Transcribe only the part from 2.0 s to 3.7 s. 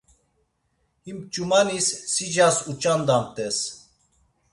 sicas uç̆andamt̆es.